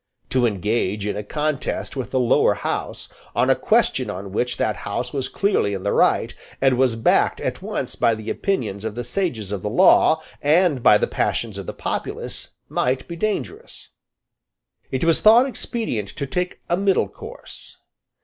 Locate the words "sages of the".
9.03-9.69